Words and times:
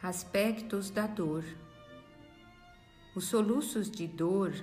Aspectos 0.00 0.90
da 0.90 1.08
dor. 1.08 1.44
Os 3.16 3.24
soluços 3.24 3.90
de 3.90 4.06
dor 4.06 4.54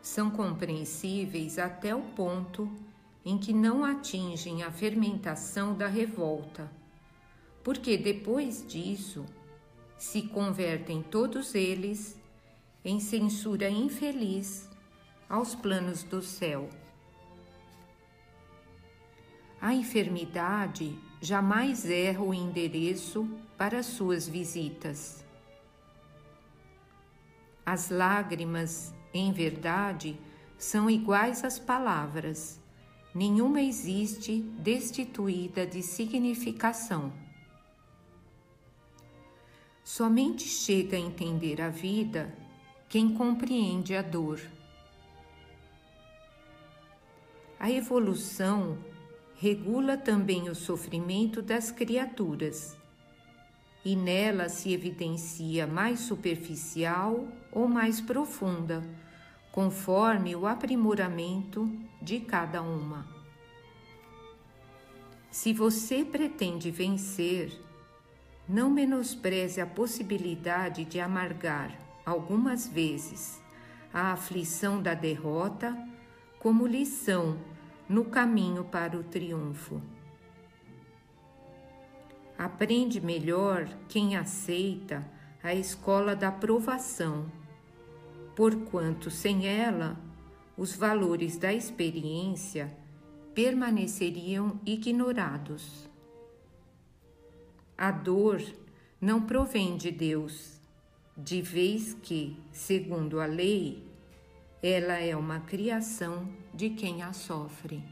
são 0.00 0.30
compreensíveis 0.30 1.58
até 1.58 1.94
o 1.94 2.00
ponto 2.00 2.70
em 3.26 3.36
que 3.36 3.52
não 3.52 3.84
atingem 3.84 4.62
a 4.62 4.72
fermentação 4.72 5.74
da 5.74 5.86
revolta, 5.86 6.72
porque 7.62 7.98
depois 7.98 8.66
disso 8.66 9.26
se 9.98 10.22
convertem 10.22 11.02
todos 11.02 11.54
eles 11.54 12.18
em 12.82 12.98
censura 13.00 13.68
infeliz 13.68 14.66
aos 15.28 15.54
planos 15.54 16.02
do 16.02 16.22
céu. 16.22 16.70
A 19.60 19.74
enfermidade 19.74 20.98
jamais 21.20 21.84
erra 21.84 22.22
o 22.22 22.32
endereço 22.32 23.28
para 23.56 23.82
suas 23.82 24.28
visitas. 24.28 25.24
As 27.64 27.88
lágrimas, 27.88 28.92
em 29.12 29.32
verdade, 29.32 30.18
são 30.58 30.90
iguais 30.90 31.44
às 31.44 31.58
palavras, 31.58 32.60
nenhuma 33.14 33.60
existe 33.60 34.40
destituída 34.58 35.66
de 35.66 35.82
significação. 35.82 37.12
Somente 39.82 40.44
chega 40.44 40.96
a 40.96 41.00
entender 41.00 41.60
a 41.60 41.68
vida 41.68 42.34
quem 42.88 43.14
compreende 43.14 43.94
a 43.94 44.02
dor. 44.02 44.40
A 47.58 47.70
evolução 47.70 48.78
regula 49.36 49.96
também 49.96 50.48
o 50.48 50.54
sofrimento 50.54 51.42
das 51.42 51.70
criaturas, 51.70 52.76
e 53.84 53.94
nela 53.94 54.48
se 54.48 54.72
evidencia 54.72 55.66
mais 55.66 56.00
superficial 56.00 57.28
ou 57.52 57.68
mais 57.68 58.00
profunda, 58.00 58.82
conforme 59.52 60.34
o 60.34 60.46
aprimoramento 60.46 61.70
de 62.00 62.20
cada 62.20 62.62
uma. 62.62 63.06
Se 65.30 65.52
você 65.52 66.04
pretende 66.04 66.70
vencer, 66.70 67.52
não 68.48 68.70
menospreze 68.70 69.60
a 69.60 69.66
possibilidade 69.66 70.84
de 70.84 71.00
amargar, 71.00 71.78
algumas 72.04 72.66
vezes, 72.66 73.42
a 73.92 74.12
aflição 74.12 74.82
da 74.82 74.94
derrota 74.94 75.76
como 76.38 76.66
lição 76.66 77.38
no 77.88 78.04
caminho 78.04 78.64
para 78.64 78.98
o 78.98 79.02
triunfo. 79.02 79.80
Aprende 82.44 83.00
melhor 83.00 83.66
quem 83.88 84.16
aceita 84.16 85.02
a 85.42 85.54
escola 85.54 86.14
da 86.14 86.30
provação, 86.30 87.24
porquanto 88.36 89.10
sem 89.10 89.46
ela 89.46 89.98
os 90.54 90.76
valores 90.76 91.38
da 91.38 91.54
experiência 91.54 92.70
permaneceriam 93.32 94.60
ignorados. 94.66 95.88
A 97.78 97.90
dor 97.90 98.42
não 99.00 99.22
provém 99.22 99.78
de 99.78 99.90
Deus, 99.90 100.60
de 101.16 101.40
vez 101.40 101.94
que, 101.94 102.38
segundo 102.52 103.20
a 103.20 103.26
lei, 103.26 103.82
ela 104.62 104.98
é 104.98 105.16
uma 105.16 105.40
criação 105.40 106.28
de 106.52 106.68
quem 106.68 107.02
a 107.02 107.14
sofre. 107.14 107.82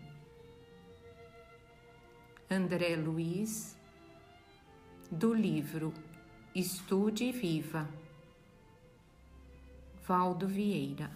André 2.50 2.96
Luiz, 2.96 3.80
do 5.12 5.34
livro 5.34 5.92
Estude 6.54 7.24
e 7.24 7.32
Viva, 7.32 7.86
Valdo 10.06 10.48
Vieira. 10.48 11.10